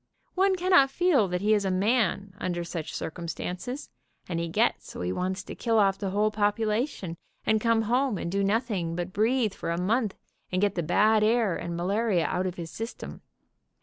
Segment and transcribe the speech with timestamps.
[0.33, 3.91] One cannot feel that he is a man under such circumstances,
[4.27, 8.17] and he gets so he wants to kill off the whole population and come home
[8.17, 10.15] and do noth ing but breathe for a month,
[10.51, 13.21] and get the bad air and malaria out of his system.